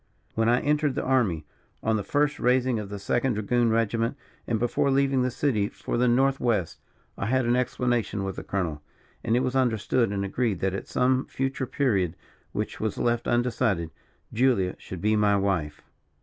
[0.33, 1.45] When I entered the army,
[1.83, 5.95] on the first raising of the second dragoon regiment, and before leaving the city for
[5.95, 6.79] the north west,
[7.19, 8.81] I had an explanation with the colonel;
[9.23, 12.15] and it was understood, and agreed, that at some future period,
[12.51, 13.91] which was left undecided,
[14.33, 15.83] Julia should be my wife.